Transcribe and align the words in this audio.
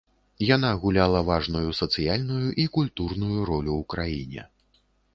Яна 0.55 0.71
гуляла 0.85 1.21
важную 1.27 1.69
сацыяльную 1.81 2.49
і 2.65 2.67
культурную 2.81 3.39
ролю 3.53 3.71
ў 3.81 3.93
краіне. 3.97 4.53